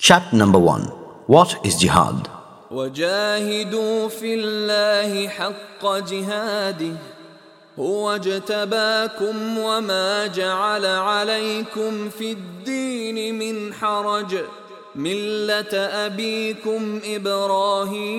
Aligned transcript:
Chapter 0.00 0.36
number 0.36 0.60
1 0.60 0.92
What 1.26 1.56
is 1.64 1.74
Jihad? 1.80 2.28
وجاهدوا 2.70 4.08
في 4.08 4.34
الله 4.34 5.28
حق 5.28 5.86
جهاده. 5.98 6.96
هو 7.78 8.14
اجتباكم 8.14 9.58
وما 9.58 10.26
جعل 10.26 10.86
عليكم 10.86 12.10
في 12.10 12.32
الدين 12.32 13.38
من 13.38 13.74
حرج. 13.74 14.36
ملة 14.94 15.76
أبيكم 15.76 17.00
إبراهيم. 17.04 18.18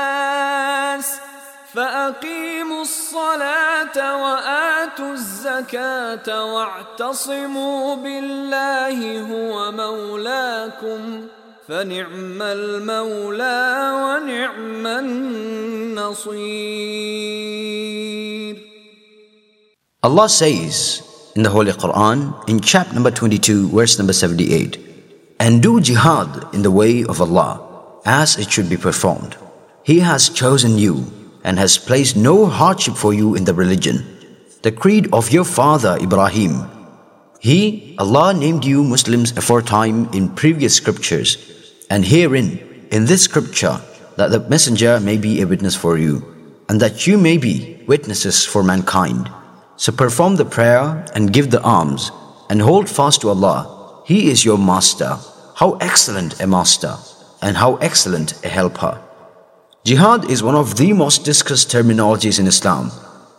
فأقيموا 1.73 2.81
الصلاة 2.81 3.97
وآتوا 4.23 5.13
الزكاة 5.13 6.45
واعتصموا 6.53 7.95
بالله 7.95 9.21
هو 9.21 9.71
مولاكم 9.71 11.27
فنعم 11.67 12.41
المولى 12.41 13.91
ونعم 14.03 14.87
النصير 14.87 16.31
Allah 20.03 20.27
says 20.27 21.03
in 21.35 21.43
the 21.43 21.49
Holy 21.51 21.71
Quran 21.71 22.33
in 22.49 22.59
chapter 22.59 22.95
number 22.95 23.11
22, 23.11 23.69
verse 23.69 23.99
number 23.99 24.13
78, 24.13 24.79
and 25.39 25.61
do 25.61 25.79
jihad 25.79 26.47
in 26.53 26.63
the 26.63 26.71
way 26.71 27.05
of 27.05 27.21
Allah 27.21 27.61
as 28.03 28.37
it 28.39 28.49
should 28.51 28.67
be 28.67 28.77
performed. 28.77 29.37
He 29.83 29.99
has 29.99 30.27
chosen 30.29 30.79
you 30.79 31.20
and 31.43 31.57
has 31.57 31.77
placed 31.77 32.15
no 32.15 32.45
hardship 32.45 32.95
for 32.95 33.13
you 33.13 33.35
in 33.35 33.45
the 33.45 33.53
religion, 33.53 34.05
the 34.61 34.71
creed 34.71 35.07
of 35.11 35.31
your 35.31 35.45
father 35.45 35.97
Ibrahim. 36.01 36.65
He, 37.39 37.95
Allah, 37.97 38.33
named 38.33 38.63
you 38.65 38.83
Muslims 38.83 39.35
aforetime 39.35 40.09
in 40.13 40.29
previous 40.29 40.75
scriptures, 40.75 41.37
and 41.89 42.05
herein, 42.05 42.87
in 42.91 43.05
this 43.05 43.23
scripture, 43.23 43.81
that 44.17 44.29
the 44.29 44.39
messenger 44.47 44.99
may 44.99 45.17
be 45.17 45.41
a 45.41 45.47
witness 45.47 45.75
for 45.75 45.97
you, 45.97 46.21
and 46.69 46.79
that 46.79 47.07
you 47.07 47.17
may 47.17 47.37
be 47.37 47.83
witnesses 47.87 48.45
for 48.45 48.63
mankind. 48.63 49.31
So 49.77 49.91
perform 49.91 50.35
the 50.35 50.45
prayer 50.45 51.03
and 51.15 51.33
give 51.33 51.49
the 51.49 51.61
alms, 51.63 52.11
and 52.49 52.61
hold 52.61 52.87
fast 52.87 53.21
to 53.21 53.29
Allah. 53.29 54.03
He 54.05 54.29
is 54.29 54.45
your 54.45 54.57
master. 54.57 55.17
How 55.55 55.77
excellent 55.81 56.39
a 56.39 56.47
master, 56.47 56.95
and 57.41 57.57
how 57.57 57.77
excellent 57.77 58.45
a 58.45 58.49
helper. 58.49 59.01
Jihad 59.83 60.29
is 60.29 60.43
one 60.43 60.53
of 60.53 60.77
the 60.77 60.93
most 60.93 61.25
discussed 61.25 61.71
terminologies 61.71 62.39
in 62.39 62.45
Islam. 62.45 62.91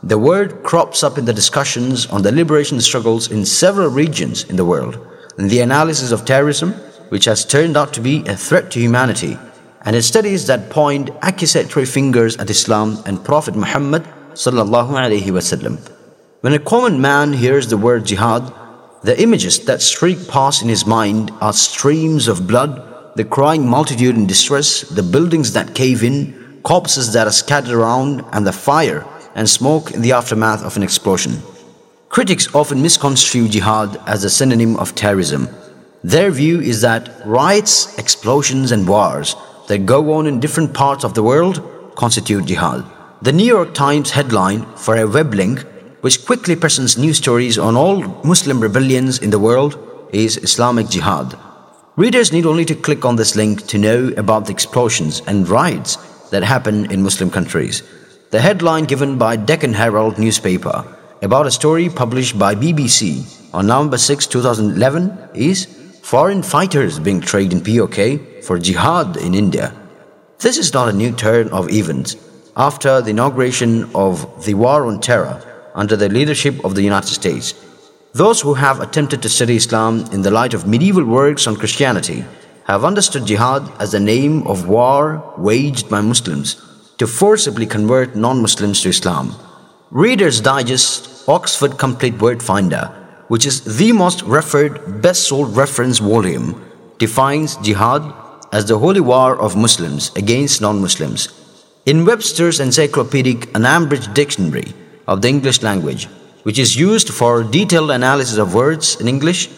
The 0.03 0.19
word 0.19 0.65
crops 0.65 1.05
up 1.05 1.17
in 1.17 1.25
the 1.25 1.33
discussions 1.33 2.07
on 2.07 2.23
the 2.23 2.33
liberation 2.33 2.81
struggles 2.81 3.31
in 3.31 3.47
several 3.47 3.89
regions 3.89 4.43
in 4.51 4.57
the 4.57 4.65
world, 4.65 4.99
in 5.39 5.47
the 5.47 5.61
analysis 5.61 6.11
of 6.11 6.25
terrorism, 6.25 6.73
which 7.11 7.27
has 7.27 7.45
turned 7.45 7.77
out 7.77 7.93
to 7.95 8.01
be 8.01 8.27
a 8.27 8.37
threat 8.37 8.73
to 8.73 8.81
humanity, 8.81 9.39
and 9.83 9.95
in 9.95 10.03
studies 10.03 10.49
that 10.49 10.69
point 10.69 11.11
accusatory 11.23 11.87
fingers 11.87 12.37
at 12.39 12.51
Islam 12.51 13.01
and 13.07 13.25
Prophet 13.25 13.55
Muhammad 13.55 14.03
sallallahu. 14.33 15.79
When 16.41 16.55
a 16.55 16.59
common 16.59 17.01
man 17.01 17.35
hears 17.35 17.69
the 17.69 17.77
word 17.77 18.05
jihad, 18.05 18.53
the 19.05 19.21
images 19.23 19.65
that 19.67 19.81
streak 19.81 20.27
past 20.27 20.61
in 20.61 20.69
his 20.69 20.87
mind 20.87 21.31
are 21.41 21.53
streams 21.53 22.27
of 22.27 22.49
blood, 22.49 22.92
the 23.15 23.25
crying 23.25 23.69
multitude 23.69 24.17
in 24.17 24.27
distress, 24.27 24.83
the 24.83 25.03
buildings 25.03 25.53
that 25.53 25.75
cave 25.75 26.03
in, 26.03 26.61
corpses 26.63 27.13
that 27.13 27.27
are 27.27 27.33
scattered 27.33 27.75
around, 27.75 28.25
and 28.33 28.47
the 28.47 28.53
fire 28.53 29.07
and 29.35 29.49
smoke 29.49 29.91
in 29.93 30.03
the 30.03 30.13
aftermath 30.13 30.63
of 30.65 30.77
an 30.77 30.83
explosion. 30.83 31.43
Critics 32.09 32.55
often 32.55 32.83
misconstrue 32.83 33.49
jihad 33.49 33.99
as 34.07 34.25
a 34.25 34.31
synonym 34.31 34.77
of 34.77 34.95
terrorism. 34.95 35.49
Their 36.05 36.31
view 36.31 36.61
is 36.61 36.81
that 36.81 37.11
riots, 37.25 37.97
explosions, 37.99 38.73
and 38.73 38.87
wars 38.87 39.37
that 39.69 39.87
go 39.87 40.13
on 40.15 40.27
in 40.27 40.41
different 40.41 40.75
parts 40.75 41.05
of 41.05 41.15
the 41.15 41.23
world 41.23 41.63
constitute 41.95 42.47
jihad. 42.47 42.85
The 43.23 43.33
New 43.33 43.47
York 43.47 43.73
Times 43.73 44.11
headline 44.11 44.67
for 44.77 44.97
a 44.97 45.07
web 45.07 45.33
link, 45.33 45.61
which 46.01 46.27
quickly 46.27 46.57
presents 46.57 46.99
news 46.99 47.19
stories 47.19 47.57
on 47.57 47.77
all 47.77 48.03
Muslim 48.25 48.61
rebellions 48.61 49.19
in 49.21 49.31
the 49.31 49.39
world, 49.39 49.79
is 50.13 50.37
Islamic 50.39 50.89
Jihad. 50.89 51.39
Readers 51.97 52.33
need 52.33 52.47
only 52.47 52.65
to 52.65 52.75
click 52.75 53.05
on 53.05 53.17
this 53.17 53.37
link 53.37 53.67
to 53.67 53.77
know 53.77 54.15
about 54.17 54.47
the 54.47 54.51
explosions 54.51 55.21
and 55.27 55.47
riots 55.47 55.97
that 56.31 56.43
happen 56.43 56.91
in 56.91 57.03
Muslim 57.03 57.31
countries. 57.31 57.83
The 58.31 58.41
headline 58.41 58.85
given 58.85 59.19
by 59.19 59.37
Deccan 59.37 59.75
Herald 59.75 60.19
newspaper 60.19 60.87
about 61.21 61.47
a 61.47 61.51
story 61.51 61.91
published 61.91 62.39
by 62.39 62.55
BBC 62.55 63.53
on 63.53 63.67
November 63.67 63.99
6, 63.99 64.27
2011 64.27 65.29
is 65.35 65.67
Foreign 66.01 66.43
Fighters 66.43 66.99
Being 66.99 67.21
Trained 67.21 67.53
in 67.53 67.61
POK 67.61 68.43
for 68.43 68.59
Jihad 68.59 69.19
in 69.19 69.35
India. 69.35 69.75
This 70.39 70.57
is 70.57 70.73
not 70.73 70.89
a 70.89 70.97
new 70.97 71.13
turn 71.13 71.49
of 71.49 71.71
events. 71.71 72.17
After 72.57 73.03
the 73.03 73.11
inauguration 73.11 73.95
of 73.95 74.47
the 74.47 74.55
War 74.55 74.87
on 74.87 74.99
Terror 74.99 75.43
under 75.75 75.97
the 75.97 76.09
leadership 76.09 76.65
of 76.65 76.75
the 76.75 76.83
United 76.83 77.13
States, 77.13 77.53
those 78.15 78.43
who 78.43 78.55
have 78.55 78.81
attempted 78.81 79.23
to 79.23 79.29
study 79.29 79.57
Islam 79.57 80.05
in 80.13 80.21
the 80.21 80.31
light 80.31 80.53
of 80.53 80.67
medieval 80.67 81.05
works 81.05 81.47
on 81.47 81.57
Christianity 81.57 82.25
have 82.65 82.85
understood 82.85 83.27
jihad 83.27 83.71
as 83.81 83.93
the 83.93 84.01
name 84.01 84.47
of 84.47 84.69
war 84.69 85.35
waged 85.39 85.89
by 85.89 86.01
Muslims 86.03 86.57
to 86.99 87.07
forcibly 87.07 87.67
convert 87.67 88.15
non-Muslims 88.15 88.83
to 88.83 88.91
Islam. 88.91 89.35
Reader's 89.91 90.41
Digest 90.41 91.27
Oxford 91.27 91.79
Complete 91.79 92.21
Word 92.21 92.43
Finder, 92.43 92.87
which 93.29 93.47
is 93.47 93.79
the 93.79 93.93
most 93.93 94.23
referred, 94.23 95.01
best-sold 95.01 95.57
reference 95.57 95.99
volume, 95.99 96.63
defines 96.99 97.57
jihad 97.57 98.03
as 98.53 98.67
the 98.67 98.79
holy 98.79 99.01
war 99.01 99.41
of 99.41 99.57
Muslims 99.57 100.15
against 100.17 100.61
non-Muslims. 100.61 101.29
In 101.87 102.05
Webster's 102.05 102.61
Encyclopedic 102.61 103.53
Unabridged 103.55 104.13
Dictionary 104.13 104.75
of 105.09 105.23
the 105.23 105.29
English 105.29 105.63
language, 105.63 106.09
which 106.43 106.59
is 106.59 106.77
used 106.77 107.09
for 107.11 107.43
detailed 107.43 107.91
analysis 107.91 108.39
of 108.39 108.55
words 108.55 109.01
in 109.01 109.09
English, 109.09 109.49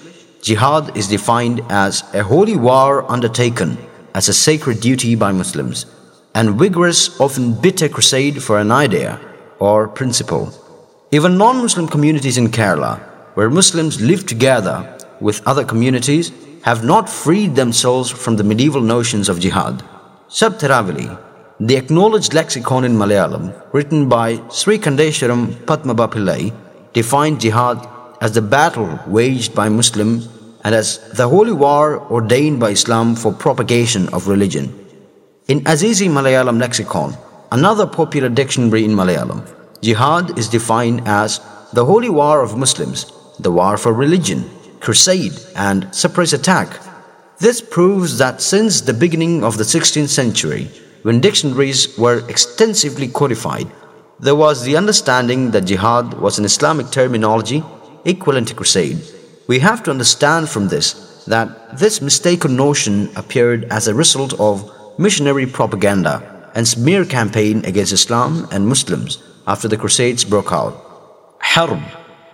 jihad 0.42 0.96
is 0.96 1.08
defined 1.08 1.62
as 1.70 2.02
a 2.14 2.22
holy 2.22 2.56
war 2.56 3.10
undertaken 3.10 3.78
as 4.14 4.28
a 4.28 4.34
sacred 4.34 4.80
duty 4.80 5.14
by 5.14 5.32
Muslims, 5.32 5.86
and 6.34 6.58
vigorous, 6.58 7.20
often 7.20 7.54
bitter 7.60 7.88
crusade 7.88 8.42
for 8.42 8.58
an 8.58 8.70
idea 8.70 9.20
or 9.58 9.88
principle. 9.88 10.52
Even 11.10 11.38
non-Muslim 11.38 11.88
communities 11.88 12.38
in 12.38 12.48
Kerala, 12.48 13.00
where 13.34 13.50
Muslims 13.50 14.00
live 14.00 14.26
together 14.26 14.76
with 15.20 15.46
other 15.46 15.64
communities, 15.64 16.32
have 16.62 16.84
not 16.84 17.08
freed 17.08 17.56
themselves 17.56 18.10
from 18.10 18.36
the 18.36 18.44
medieval 18.44 18.80
notions 18.80 19.28
of 19.28 19.40
jihad. 19.40 19.82
Sabdatharavali, 20.28 21.18
the 21.60 21.76
acknowledged 21.76 22.34
lexicon 22.34 22.84
in 22.84 22.94
Malayalam, 22.96 23.52
written 23.72 24.08
by 24.08 24.36
Sreekandeswaram 24.48 25.46
Padmabha 25.66 26.10
defined 26.94 27.40
jihad 27.40 27.86
as 28.20 28.32
the 28.32 28.40
battle 28.40 28.98
waged 29.06 29.54
by 29.54 29.68
Muslim 29.68 30.22
and 30.64 30.74
as 30.74 30.98
the 31.12 31.28
holy 31.28 31.52
war 31.52 32.00
ordained 32.10 32.58
by 32.58 32.70
Islam 32.70 33.14
for 33.14 33.32
propagation 33.32 34.08
of 34.14 34.28
religion. 34.28 34.72
In 35.46 35.60
Azizi 35.64 36.08
Malayalam 36.08 36.58
lexicon, 36.58 37.14
another 37.52 37.86
popular 37.86 38.30
dictionary 38.30 38.84
in 38.84 38.92
Malayalam, 38.92 39.42
jihad 39.82 40.38
is 40.38 40.48
defined 40.48 41.02
as 41.06 41.40
the 41.74 41.84
holy 41.84 42.08
war 42.08 42.42
of 42.42 42.56
Muslims, 42.56 43.12
the 43.38 43.52
war 43.52 43.76
for 43.76 43.92
religion, 43.92 44.48
crusade, 44.80 45.34
and 45.54 45.94
surprise 45.94 46.32
attack. 46.32 46.80
This 47.40 47.60
proves 47.60 48.16
that 48.18 48.40
since 48.40 48.80
the 48.80 48.94
beginning 48.94 49.44
of 49.44 49.58
the 49.58 49.64
16th 49.64 50.08
century, 50.08 50.70
when 51.02 51.20
dictionaries 51.20 51.98
were 51.98 52.26
extensively 52.30 53.08
codified, 53.08 53.70
there 54.20 54.36
was 54.36 54.62
the 54.62 54.76
understanding 54.76 55.50
that 55.50 55.64
jihad 55.64 56.14
was 56.14 56.38
an 56.38 56.44
Islamic 56.44 56.90
terminology 56.90 57.62
equivalent 58.04 58.48
to 58.48 58.54
crusade. 58.54 59.00
We 59.48 59.58
have 59.58 59.82
to 59.84 59.90
understand 59.90 60.48
from 60.48 60.68
this 60.68 61.24
that 61.26 61.78
this 61.78 62.00
mistaken 62.00 62.56
notion 62.56 63.10
appeared 63.16 63.64
as 63.64 63.88
a 63.88 63.94
result 63.94 64.38
of 64.38 64.70
missionary 64.98 65.46
propaganda 65.46 66.50
and 66.54 66.66
smear 66.66 67.04
campaign 67.04 67.64
against 67.64 67.92
Islam 67.92 68.46
and 68.52 68.68
Muslims 68.68 69.22
after 69.46 69.66
the 69.68 69.76
Crusades 69.76 70.24
broke 70.24 70.52
out. 70.52 70.74
Harb, 71.40 71.80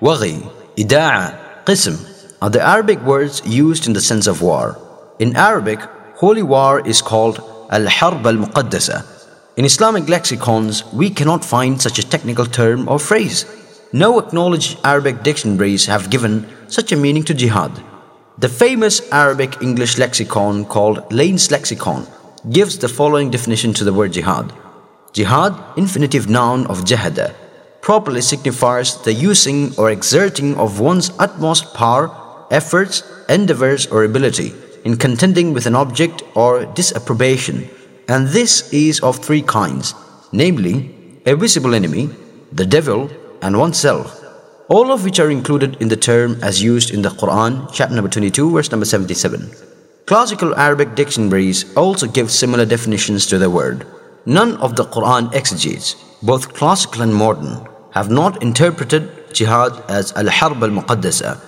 waghi, 0.00 0.42
ida'a, 0.76 1.64
qism 1.64 1.96
are 2.42 2.50
the 2.50 2.60
Arabic 2.60 3.00
words 3.02 3.42
used 3.46 3.86
in 3.86 3.92
the 3.94 4.00
sense 4.00 4.26
of 4.26 4.42
war. 4.42 4.76
In 5.18 5.36
Arabic, 5.36 5.80
holy 6.16 6.42
war 6.42 6.86
is 6.86 7.00
called 7.00 7.38
al-harb 7.70 8.26
al-muqaddasa. 8.26 9.19
In 9.60 9.66
Islamic 9.66 10.08
lexicons, 10.08 10.90
we 10.90 11.10
cannot 11.10 11.44
find 11.44 11.78
such 11.78 11.98
a 11.98 12.08
technical 12.08 12.46
term 12.46 12.88
or 12.88 12.98
phrase. 12.98 13.44
No 13.92 14.18
acknowledged 14.18 14.78
Arabic 14.82 15.22
dictionaries 15.22 15.84
have 15.84 16.08
given 16.08 16.46
such 16.68 16.92
a 16.92 16.96
meaning 16.96 17.24
to 17.24 17.34
jihad. 17.34 17.70
The 18.38 18.48
famous 18.48 19.02
Arabic 19.12 19.60
English 19.60 19.98
lexicon 19.98 20.64
called 20.64 21.12
Lane's 21.12 21.50
Lexicon 21.50 22.06
gives 22.48 22.78
the 22.78 22.88
following 22.88 23.28
definition 23.30 23.74
to 23.74 23.84
the 23.84 23.92
word 23.92 24.14
jihad. 24.14 24.50
Jihad, 25.12 25.52
infinitive 25.76 26.26
noun 26.30 26.66
of 26.68 26.86
jahada, 26.86 27.34
properly 27.82 28.22
signifies 28.22 28.96
the 29.02 29.12
using 29.12 29.76
or 29.76 29.90
exerting 29.90 30.56
of 30.56 30.80
one's 30.80 31.10
utmost 31.18 31.74
power, 31.74 32.08
efforts, 32.50 33.02
endeavors 33.28 33.86
or 33.88 34.04
ability 34.04 34.54
in 34.86 34.96
contending 34.96 35.52
with 35.52 35.66
an 35.66 35.76
object 35.76 36.22
or 36.34 36.64
disapprobation 36.64 37.68
and 38.08 38.28
this 38.28 38.72
is 38.72 39.00
of 39.00 39.18
three 39.18 39.42
kinds, 39.42 39.94
namely 40.32 40.94
a 41.26 41.36
visible 41.36 41.74
enemy, 41.74 42.10
the 42.52 42.66
devil, 42.66 43.10
and 43.42 43.58
oneself, 43.58 44.20
all 44.68 44.92
of 44.92 45.04
which 45.04 45.18
are 45.18 45.30
included 45.30 45.76
in 45.80 45.88
the 45.88 45.96
term 45.96 46.38
as 46.42 46.62
used 46.62 46.90
in 46.90 47.02
the 47.02 47.08
Quran, 47.08 47.68
chapter 47.72 47.94
number 47.94 48.10
22, 48.10 48.50
verse 48.50 48.70
number 48.70 48.86
77. 48.86 49.50
Classical 50.06 50.54
Arabic 50.56 50.94
dictionaries 50.94 51.76
also 51.76 52.06
give 52.06 52.30
similar 52.30 52.64
definitions 52.64 53.26
to 53.26 53.38
the 53.38 53.50
word. 53.50 53.86
None 54.26 54.56
of 54.56 54.76
the 54.76 54.84
Quran 54.84 55.32
exegetes, 55.34 55.94
both 56.22 56.54
classical 56.54 57.02
and 57.02 57.14
modern, 57.14 57.66
have 57.92 58.10
not 58.10 58.42
interpreted 58.42 59.34
jihad 59.34 59.72
as 59.88 60.12
al-harb 60.12 60.62
al-muqaddasa. 60.62 61.40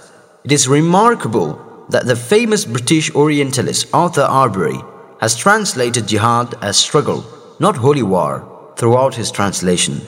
It 0.44 0.52
is 0.52 0.68
remarkable 0.68 1.86
that 1.90 2.06
the 2.06 2.16
famous 2.16 2.64
British 2.64 3.14
Orientalist 3.14 3.88
Arthur 3.92 4.26
Arberry 4.28 4.80
has 5.22 5.36
translated 5.36 6.08
jihad 6.08 6.52
as 6.60 6.76
struggle, 6.76 7.24
not 7.60 7.76
holy 7.76 8.02
war, 8.02 8.74
throughout 8.76 9.14
his 9.14 9.30
translation. 9.30 10.00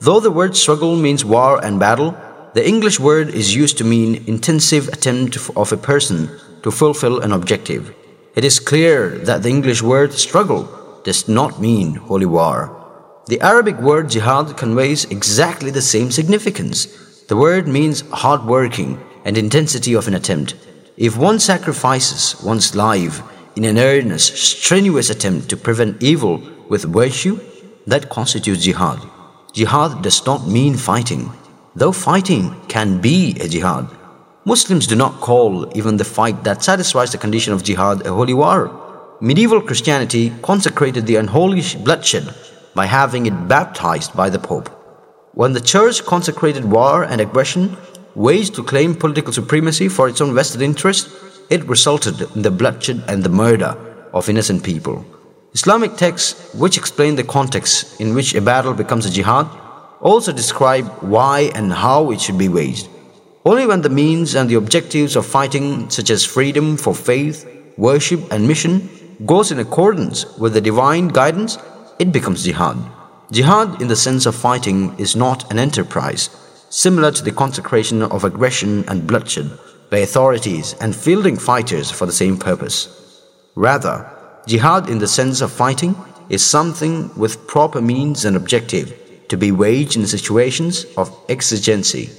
Though 0.00 0.18
the 0.18 0.32
word 0.32 0.56
struggle 0.56 0.96
means 0.96 1.24
war 1.24 1.64
and 1.64 1.78
battle, 1.78 2.16
the 2.54 2.66
English 2.66 2.98
word 2.98 3.28
is 3.28 3.54
used 3.54 3.78
to 3.78 3.84
mean 3.84 4.24
intensive 4.26 4.88
attempt 4.88 5.38
of 5.54 5.72
a 5.72 5.76
person 5.76 6.28
to 6.64 6.72
fulfill 6.72 7.20
an 7.20 7.30
objective. 7.30 7.94
It 8.34 8.44
is 8.44 8.58
clear 8.58 9.10
that 9.18 9.44
the 9.44 9.48
English 9.48 9.80
word 9.80 10.12
struggle 10.12 10.68
does 11.04 11.28
not 11.28 11.60
mean 11.60 11.94
holy 11.94 12.26
war. 12.26 12.74
The 13.28 13.40
Arabic 13.40 13.78
word 13.78 14.10
jihad 14.10 14.56
conveys 14.56 15.04
exactly 15.04 15.70
the 15.70 15.88
same 15.94 16.10
significance. 16.10 16.86
The 17.28 17.36
word 17.36 17.68
means 17.68 18.02
hard 18.10 18.44
working 18.44 18.98
and 19.24 19.38
intensity 19.38 19.94
of 19.94 20.08
an 20.08 20.14
attempt. 20.14 20.56
If 20.96 21.16
one 21.16 21.38
sacrifices 21.38 22.42
one's 22.42 22.74
life 22.74 23.22
in 23.58 23.64
an 23.64 23.76
earnest, 23.76 24.36
strenuous 24.36 25.10
attempt 25.10 25.48
to 25.48 25.56
prevent 25.56 26.00
evil 26.00 26.40
with 26.68 26.84
virtue, 26.84 27.40
that 27.88 28.08
constitutes 28.08 28.62
jihad. 28.62 29.00
Jihad 29.52 30.00
does 30.00 30.24
not 30.24 30.46
mean 30.46 30.76
fighting, 30.76 31.32
though 31.74 31.90
fighting 31.90 32.54
can 32.68 33.00
be 33.00 33.36
a 33.40 33.48
jihad. 33.48 33.88
Muslims 34.44 34.86
do 34.86 34.94
not 34.94 35.18
call 35.20 35.76
even 35.76 35.96
the 35.96 36.04
fight 36.04 36.44
that 36.44 36.62
satisfies 36.62 37.10
the 37.10 37.18
condition 37.18 37.52
of 37.52 37.64
jihad 37.64 38.06
a 38.06 38.12
holy 38.12 38.32
war. 38.32 38.60
Medieval 39.20 39.60
Christianity 39.60 40.32
consecrated 40.40 41.04
the 41.06 41.16
unholy 41.16 41.62
bloodshed 41.82 42.32
by 42.76 42.86
having 42.86 43.26
it 43.26 43.48
baptized 43.48 44.14
by 44.14 44.30
the 44.30 44.38
Pope. 44.38 44.68
When 45.32 45.52
the 45.52 45.68
Church 45.72 46.04
consecrated 46.04 46.64
war 46.64 47.02
and 47.02 47.20
aggression 47.20 47.76
waged 48.14 48.54
to 48.54 48.62
claim 48.62 48.94
political 48.94 49.32
supremacy 49.32 49.88
for 49.88 50.08
its 50.08 50.20
own 50.20 50.32
vested 50.32 50.62
interest, 50.62 51.08
it 51.50 51.64
resulted 51.64 52.20
in 52.36 52.42
the 52.42 52.50
bloodshed 52.50 53.02
and 53.08 53.22
the 53.22 53.28
murder 53.28 53.76
of 54.12 54.28
innocent 54.28 54.62
people. 54.62 55.04
Islamic 55.52 55.96
texts, 55.96 56.54
which 56.54 56.76
explain 56.76 57.16
the 57.16 57.24
context 57.24 58.00
in 58.00 58.14
which 58.14 58.34
a 58.34 58.40
battle 58.40 58.74
becomes 58.74 59.06
a 59.06 59.10
jihad, 59.10 59.48
also 60.00 60.32
describe 60.32 60.86
why 61.00 61.50
and 61.54 61.72
how 61.72 62.10
it 62.10 62.20
should 62.20 62.38
be 62.38 62.48
waged. 62.48 62.88
Only 63.44 63.66
when 63.66 63.80
the 63.80 63.88
means 63.88 64.34
and 64.34 64.48
the 64.48 64.56
objectives 64.56 65.16
of 65.16 65.24
fighting, 65.26 65.88
such 65.90 66.10
as 66.10 66.24
freedom 66.24 66.76
for 66.76 66.94
faith, 66.94 67.48
worship, 67.76 68.30
and 68.30 68.46
mission, 68.46 68.88
goes 69.24 69.50
in 69.50 69.58
accordance 69.58 70.36
with 70.38 70.52
the 70.52 70.60
divine 70.60 71.08
guidance, 71.08 71.58
it 71.98 72.12
becomes 72.12 72.44
jihad. 72.44 72.76
Jihad, 73.32 73.80
in 73.80 73.88
the 73.88 73.96
sense 73.96 74.26
of 74.26 74.34
fighting, 74.34 74.98
is 74.98 75.16
not 75.16 75.50
an 75.50 75.58
enterprise, 75.58 76.30
similar 76.68 77.10
to 77.10 77.24
the 77.24 77.32
consecration 77.32 78.02
of 78.02 78.24
aggression 78.24 78.84
and 78.88 79.06
bloodshed 79.06 79.50
by 79.90 79.98
authorities 79.98 80.74
and 80.80 80.94
fielding 80.94 81.36
fighters 81.36 81.90
for 81.90 82.06
the 82.06 82.12
same 82.12 82.36
purpose. 82.36 83.22
Rather, 83.54 84.10
jihad 84.46 84.88
in 84.88 84.98
the 84.98 85.08
sense 85.08 85.40
of 85.40 85.52
fighting 85.52 85.96
is 86.28 86.44
something 86.44 87.10
with 87.16 87.46
proper 87.46 87.80
means 87.80 88.24
and 88.24 88.36
objective 88.36 88.94
to 89.28 89.36
be 89.36 89.50
waged 89.50 89.96
in 89.96 90.06
situations 90.06 90.84
of 90.96 91.14
exigency. 91.28 92.10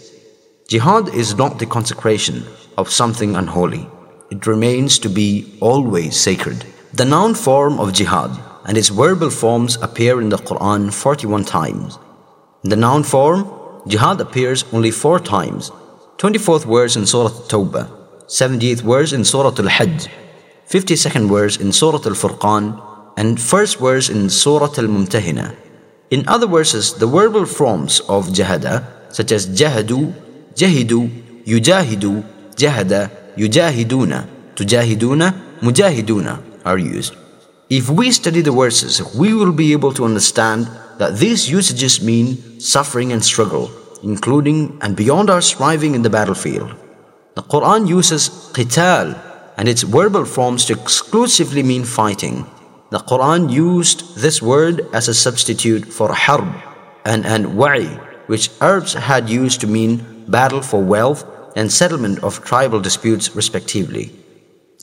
Jihad 0.67 1.13
is 1.15 1.35
not 1.35 1.57
the 1.59 1.65
consecration 1.65 2.45
of 2.77 2.91
something 2.91 3.35
unholy. 3.35 3.87
It 4.29 4.45
remains 4.45 4.99
to 4.99 5.09
be 5.09 5.57
always 5.59 6.19
sacred. 6.19 6.65
The 6.93 7.05
noun 7.05 7.33
form 7.33 7.79
of 7.79 7.93
jihad 7.93 8.31
and 8.65 8.77
its 8.77 8.89
verbal 8.89 9.31
forms 9.31 9.77
appear 9.77 10.21
in 10.21 10.29
the 10.29 10.37
Quran 10.37 10.93
41 10.93 11.45
times. 11.45 11.97
In 12.63 12.69
the 12.69 12.75
noun 12.75 13.03
form, 13.03 13.49
jihad 13.87 14.21
appears 14.21 14.65
only 14.71 14.91
four 14.91 15.19
times 15.19 15.71
24th 16.19 16.65
verse 16.67 16.97
in 16.97 17.05
Surah 17.05 17.31
Tawbah, 17.47 17.87
70th 18.27 18.81
verse 18.81 19.13
in 19.13 19.23
Surah 19.23 19.55
Al-Hajj, 19.57 20.09
52nd 20.67 21.29
verse 21.29 21.55
in 21.55 21.71
Surah 21.71 22.03
Al-Furqan, 22.03 22.75
and 23.15 23.37
1st 23.37 23.79
verse 23.79 24.09
in 24.09 24.29
Surah 24.29 24.67
Al-Mumtahina. 24.77 25.55
In 26.11 26.27
other 26.27 26.45
verses, 26.45 26.93
the 26.95 27.07
verbal 27.07 27.45
forms 27.45 28.01
of 28.11 28.35
jahada, 28.35 28.83
such 29.13 29.31
as 29.31 29.47
jahadu, 29.47 30.11
jahidu, 30.55 31.07
yujahidu, 31.45 32.25
jahada, 32.51 33.09
yujahiduna, 33.37 34.27
tujahiduna, 34.55 35.31
mujahiduna 35.61 36.43
are 36.65 36.77
used. 36.77 37.15
If 37.69 37.89
we 37.89 38.11
study 38.11 38.41
the 38.41 38.51
verses, 38.51 39.01
we 39.15 39.33
will 39.33 39.53
be 39.53 39.71
able 39.71 39.93
to 39.93 40.03
understand 40.03 40.67
that 40.97 41.15
these 41.15 41.49
usages 41.49 42.03
mean 42.03 42.59
suffering 42.59 43.13
and 43.13 43.23
struggle, 43.23 43.71
including 44.03 44.77
and 44.81 44.95
beyond 44.95 45.29
our 45.29 45.41
striving 45.41 45.95
in 45.95 46.01
the 46.01 46.09
battlefield. 46.09 46.75
The 47.35 47.43
Quran 47.43 47.87
uses 47.87 48.29
qital 48.53 49.17
and 49.57 49.67
its 49.67 49.83
verbal 49.83 50.25
forms 50.25 50.65
to 50.65 50.73
exclusively 50.73 51.63
mean 51.63 51.83
fighting. 51.83 52.45
The 52.91 52.99
Quran 52.99 53.51
used 53.51 54.17
this 54.17 54.41
word 54.41 54.87
as 54.93 55.07
a 55.07 55.13
substitute 55.13 55.85
for 55.85 56.13
harb 56.13 56.47
and, 57.05 57.25
and 57.25 57.45
wa'i, 57.57 57.87
which 58.27 58.49
Arabs 58.61 58.93
had 58.93 59.29
used 59.29 59.61
to 59.61 59.67
mean 59.67 60.25
battle 60.27 60.61
for 60.61 60.81
wealth 60.81 61.25
and 61.55 61.71
settlement 61.71 62.23
of 62.23 62.43
tribal 62.43 62.79
disputes 62.79 63.35
respectively. 63.35 64.11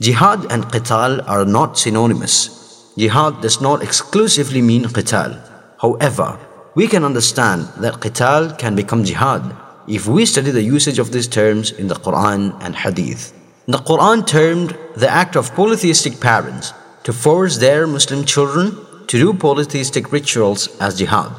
Jihad 0.00 0.52
and 0.52 0.64
qital 0.64 1.26
are 1.26 1.44
not 1.44 1.78
synonymous. 1.78 2.92
Jihad 2.98 3.40
does 3.40 3.60
not 3.60 3.82
exclusively 3.82 4.62
mean 4.62 4.84
qital. 4.84 5.40
However, 5.80 6.38
we 6.75 6.87
can 6.87 7.03
understand 7.03 7.67
that 7.83 7.99
qital 7.99 8.57
can 8.57 8.75
become 8.75 9.03
jihad 9.03 9.43
if 9.87 10.07
we 10.07 10.25
study 10.25 10.51
the 10.51 10.61
usage 10.61 10.99
of 10.99 11.11
these 11.11 11.27
terms 11.27 11.71
in 11.71 11.87
the 11.87 11.95
Quran 11.95 12.55
and 12.61 12.75
Hadith. 12.75 13.33
The 13.67 13.79
Quran 13.79 14.25
termed 14.25 14.77
the 14.95 15.09
act 15.09 15.35
of 15.35 15.53
polytheistic 15.53 16.19
parents 16.19 16.73
to 17.03 17.13
force 17.13 17.57
their 17.57 17.87
Muslim 17.87 18.25
children 18.25 18.77
to 19.07 19.17
do 19.17 19.33
polytheistic 19.33 20.11
rituals 20.11 20.69
as 20.79 20.97
jihad. 20.97 21.31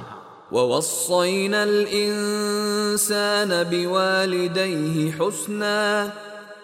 ووصينا 0.53 1.65
الإنسان 1.65 3.51
بوالديه 3.65 5.13
حسناً 5.13 6.13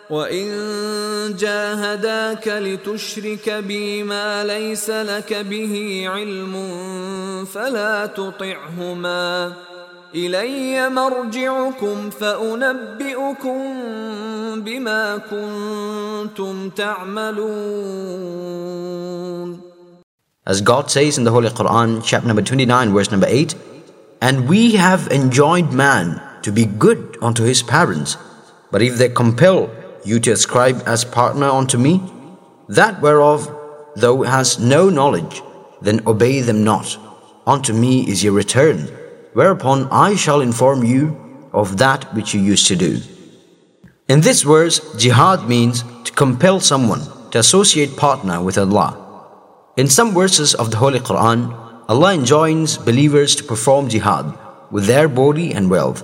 وإن 0.09 1.35
جاهداك 1.39 2.47
لتشرك 2.47 3.49
بي 3.49 4.03
ما 4.03 4.43
ليس 4.43 4.89
لك 4.89 5.33
به 5.33 6.03
علم 6.07 6.55
فلا 7.45 8.05
تطعهما 8.05 9.53
إلي 10.15 10.89
مرجعكم 10.89 12.09
فأنبئكم 12.09 13.59
بما 14.61 15.17
كنتم 15.17 16.69
تعملون 16.69 18.23
As 20.45 20.59
God 20.59 20.91
says 20.91 21.17
in 21.17 21.23
the 21.23 21.31
Holy 21.31 21.47
Quran, 21.47 22.03
chapter 22.03 22.27
number 22.27 22.41
29, 22.41 22.91
verse 22.93 23.09
number 23.11 23.27
8, 23.27 23.55
And 24.21 24.49
we 24.49 24.73
have 24.73 25.07
enjoined 25.07 25.71
man 25.71 26.21
to 26.41 26.51
be 26.51 26.65
good 26.65 27.17
unto 27.21 27.43
his 27.45 27.63
parents, 27.63 28.17
but 28.69 28.81
if 28.81 28.97
they 28.97 29.07
compel 29.07 29.69
you 30.05 30.19
to 30.21 30.31
ascribe 30.31 30.83
as 30.85 31.05
partner 31.05 31.47
unto 31.47 31.77
me? 31.77 32.01
That 32.69 33.01
whereof 33.01 33.49
thou 33.95 34.23
hast 34.23 34.59
no 34.59 34.89
knowledge, 34.89 35.41
then 35.81 36.01
obey 36.07 36.41
them 36.41 36.63
not. 36.63 36.97
Unto 37.45 37.73
me 37.73 38.09
is 38.09 38.23
your 38.23 38.33
return, 38.33 38.87
whereupon 39.33 39.87
I 39.91 40.15
shall 40.15 40.41
inform 40.41 40.83
you 40.83 41.49
of 41.51 41.77
that 41.77 42.13
which 42.13 42.33
you 42.33 42.41
used 42.41 42.67
to 42.67 42.75
do. 42.75 42.99
In 44.07 44.21
this 44.21 44.41
verse, 44.41 44.79
jihad 44.97 45.47
means 45.47 45.83
to 46.05 46.11
compel 46.11 46.59
someone 46.59 47.01
to 47.31 47.39
associate 47.39 47.95
partner 47.97 48.41
with 48.41 48.57
Allah. 48.57 48.99
In 49.75 49.87
some 49.87 50.13
verses 50.13 50.53
of 50.53 50.71
the 50.71 50.77
Holy 50.77 50.99
Quran, 50.99 51.51
Allah 51.89 52.13
enjoins 52.13 52.77
believers 52.77 53.35
to 53.35 53.43
perform 53.43 53.89
jihad 53.89 54.37
with 54.71 54.85
their 54.85 55.07
body 55.07 55.53
and 55.53 55.69
wealth. 55.69 56.03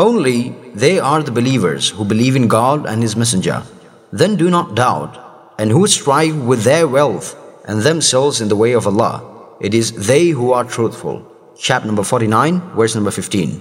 Only 0.00 0.54
they 0.72 0.98
are 0.98 1.22
the 1.22 1.30
believers 1.30 1.90
who 1.90 2.06
believe 2.06 2.34
in 2.34 2.48
God 2.48 2.86
and 2.86 3.02
His 3.02 3.16
Messenger. 3.16 3.62
Then 4.10 4.34
do 4.34 4.48
not 4.48 4.74
doubt, 4.74 5.12
and 5.58 5.70
who 5.70 5.86
strive 5.86 6.38
with 6.42 6.62
their 6.62 6.88
wealth 6.88 7.36
and 7.66 7.82
themselves 7.82 8.40
in 8.40 8.48
the 8.48 8.56
way 8.56 8.72
of 8.72 8.86
Allah. 8.86 9.16
It 9.60 9.74
is 9.74 9.92
they 10.06 10.28
who 10.28 10.52
are 10.52 10.64
truthful. 10.64 11.16
Chapter 11.58 11.86
number 11.86 12.02
49, 12.02 12.60
verse 12.74 12.94
number 12.94 13.10
15. 13.10 13.60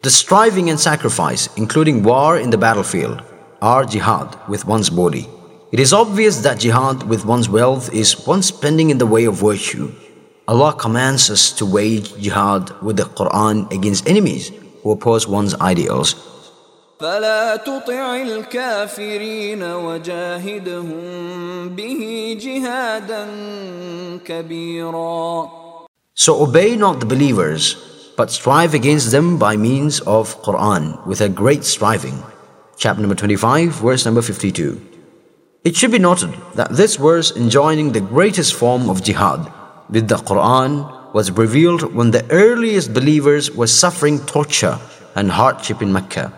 The 0.00 0.08
striving 0.08 0.70
and 0.70 0.80
sacrifice, 0.80 1.50
including 1.58 2.04
war 2.04 2.38
in 2.38 2.48
the 2.48 2.56
battlefield, 2.56 3.22
are 3.60 3.84
jihad 3.84 4.34
with 4.48 4.64
one's 4.64 4.88
body. 4.88 5.28
It 5.72 5.78
is 5.78 5.92
obvious 5.92 6.38
that 6.38 6.60
jihad 6.60 7.02
with 7.02 7.26
one's 7.26 7.50
wealth 7.50 7.92
is 7.92 8.26
one 8.26 8.42
spending 8.42 8.88
in 8.88 8.96
the 8.96 9.12
way 9.14 9.26
of 9.26 9.34
virtue. 9.34 9.92
Allah 10.48 10.72
commands 10.72 11.28
us 11.28 11.52
to 11.58 11.66
wage 11.66 12.16
jihad 12.16 12.72
with 12.80 12.96
the 12.96 13.08
Quran 13.20 13.70
against 13.70 14.08
enemies 14.08 14.50
who 14.83 14.91
oppose 14.91 15.27
one's 15.27 15.53
ideals. 15.61 16.15
فلا 16.99 17.55
تطع 17.55 18.15
الكافرين 18.15 19.63
وجاهدهم 19.63 20.99
به 21.69 22.37
جهادا 22.41 23.27
كبيرا 24.25 25.49
So 26.15 26.41
obey 26.41 26.77
not 26.77 27.01
the 27.01 27.05
believers, 27.05 27.75
but 28.15 28.31
strive 28.31 28.73
against 28.73 29.11
them 29.11 29.37
by 29.37 29.57
means 29.57 29.99
of 30.01 30.41
Quran 30.43 31.05
with 31.05 31.19
a 31.19 31.27
great 31.27 31.65
striving. 31.65 32.23
Chapter 32.77 33.01
number 33.01 33.15
25, 33.15 33.71
verse 33.73 34.05
number 34.05 34.21
52. 34.21 34.81
It 35.65 35.75
should 35.75 35.91
be 35.91 35.99
noted 35.99 36.33
that 36.53 36.71
this 36.71 36.95
verse 36.95 37.35
enjoining 37.35 37.91
the 37.91 37.99
greatest 37.99 38.53
form 38.53 38.89
of 38.89 39.03
jihad 39.03 39.51
with 39.89 40.07
the 40.07 40.15
Quran 40.15 40.87
was 41.12 41.30
revealed 41.30 41.94
when 41.94 42.10
the 42.10 42.28
earliest 42.30 42.94
believers 42.94 43.50
were 43.50 43.66
suffering 43.66 44.18
torture 44.26 44.78
and 45.14 45.30
hardship 45.30 45.82
in 45.82 45.92
Mecca. 45.92 46.32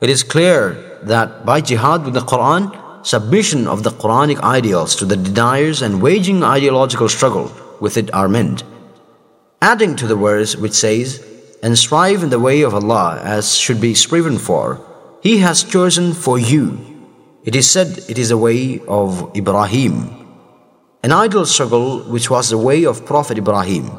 It 0.00 0.10
is 0.10 0.22
clear 0.22 0.98
that 1.02 1.44
by 1.44 1.60
jihad 1.60 2.04
with 2.04 2.14
the 2.14 2.20
Quran, 2.20 2.76
submission 3.06 3.66
of 3.66 3.82
the 3.82 3.90
Quranic 3.90 4.40
ideals 4.40 4.94
to 4.96 5.04
the 5.04 5.16
deniers 5.16 5.82
and 5.82 6.02
waging 6.02 6.42
ideological 6.42 7.08
struggle 7.08 7.50
with 7.80 7.96
it 7.96 8.12
are 8.12 8.28
meant 8.28 8.62
adding 9.62 9.94
to 9.96 10.06
the 10.06 10.16
verse 10.16 10.56
which 10.56 10.72
says, 10.72 11.24
And 11.62 11.76
strive 11.76 12.22
in 12.22 12.30
the 12.30 12.40
way 12.40 12.62
of 12.62 12.74
Allah 12.74 13.20
as 13.22 13.54
should 13.54 13.80
be 13.80 13.94
striven 13.94 14.38
for. 14.38 14.80
He 15.22 15.38
has 15.38 15.62
chosen 15.62 16.14
for 16.14 16.38
you. 16.38 16.78
It 17.44 17.54
is 17.54 17.70
said 17.70 18.04
it 18.08 18.18
is 18.18 18.30
the 18.30 18.38
way 18.38 18.80
of 18.88 19.36
Ibrahim. 19.36 20.16
An 21.02 21.12
idol 21.12 21.46
struggle 21.46 22.00
which 22.00 22.30
was 22.30 22.50
the 22.50 22.58
way 22.58 22.84
of 22.84 23.04
Prophet 23.06 23.38
Ibrahim. 23.38 23.90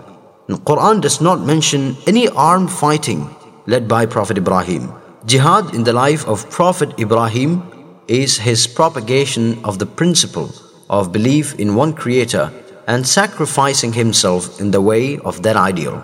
The 0.51 0.57
Quran 0.57 0.99
does 0.99 1.21
not 1.21 1.39
mention 1.39 1.95
any 2.05 2.27
armed 2.27 2.73
fighting 2.73 3.33
led 3.67 3.87
by 3.87 4.05
Prophet 4.05 4.37
Ibrahim. 4.37 4.91
Jihad 5.25 5.73
in 5.73 5.85
the 5.85 5.93
life 5.93 6.27
of 6.27 6.49
Prophet 6.49 6.99
Ibrahim 6.99 7.63
is 8.09 8.37
his 8.37 8.67
propagation 8.67 9.63
of 9.63 9.79
the 9.79 9.85
principle 9.85 10.53
of 10.89 11.13
belief 11.13 11.55
in 11.57 11.75
one 11.75 11.93
creator 11.93 12.51
and 12.85 13.07
sacrificing 13.07 13.93
himself 13.93 14.59
in 14.59 14.71
the 14.71 14.81
way 14.81 15.19
of 15.19 15.41
that 15.43 15.55
ideal. 15.55 16.03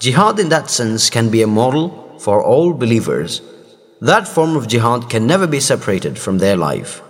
Jihad 0.00 0.40
in 0.40 0.48
that 0.48 0.68
sense 0.68 1.08
can 1.08 1.30
be 1.30 1.42
a 1.42 1.46
model 1.46 2.18
for 2.18 2.42
all 2.42 2.72
believers. 2.72 3.40
That 4.00 4.26
form 4.26 4.56
of 4.56 4.66
jihad 4.66 5.08
can 5.08 5.28
never 5.28 5.46
be 5.46 5.60
separated 5.60 6.18
from 6.18 6.38
their 6.38 6.56
life. 6.56 7.02